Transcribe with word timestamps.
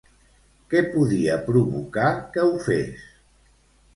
Què 0.73 0.79
podia 0.93 1.35
provocar 1.49 2.07
que 2.37 2.45
ho 2.47 2.57
fes? 2.69 3.07